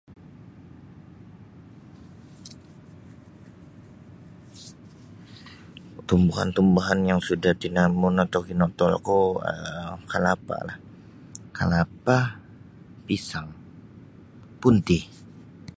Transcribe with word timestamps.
Tumbuhan-tumbuhan 6.07 6.99
yang 7.09 7.21
sudah 7.27 7.53
tinanum 7.61 8.13
dan 8.17 8.41
kinotolku 8.49 9.19
kelapalah 10.09 10.77
kelapa 11.57 12.17
pisang 13.05 13.47
punti. 14.61 14.99